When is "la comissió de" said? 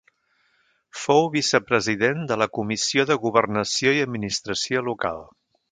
2.43-3.21